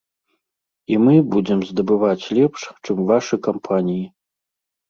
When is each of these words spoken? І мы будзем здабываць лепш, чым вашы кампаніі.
І 0.93 0.97
мы 1.05 1.15
будзем 1.35 1.59
здабываць 1.71 2.29
лепш, 2.39 2.61
чым 2.85 2.97
вашы 3.13 3.35
кампаніі. 3.49 4.05